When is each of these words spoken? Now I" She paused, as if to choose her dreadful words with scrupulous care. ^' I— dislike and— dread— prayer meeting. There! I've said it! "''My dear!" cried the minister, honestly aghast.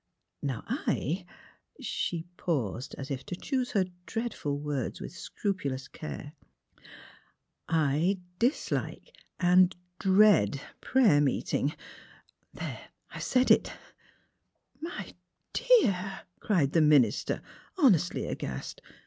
Now 0.41 0.63
I" 0.65 1.27
She 1.79 2.23
paused, 2.35 2.95
as 2.97 3.11
if 3.11 3.23
to 3.27 3.35
choose 3.35 3.73
her 3.73 3.85
dreadful 4.07 4.57
words 4.57 4.99
with 4.99 5.11
scrupulous 5.11 5.87
care. 5.87 6.33
^' 6.77 6.83
I— 7.69 8.17
dislike 8.39 9.15
and— 9.39 9.75
dread— 9.99 10.59
prayer 10.81 11.21
meeting. 11.21 11.75
There! 12.51 12.87
I've 13.11 13.21
said 13.21 13.51
it! 13.51 13.71
"''My 14.91 15.13
dear!" 15.53 16.21
cried 16.39 16.71
the 16.73 16.81
minister, 16.81 17.43
honestly 17.77 18.25
aghast. 18.25 18.81